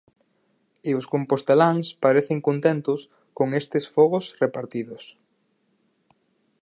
[0.89, 2.99] E os composteláns parecen contentos
[3.37, 5.03] con estes fogos repartidos.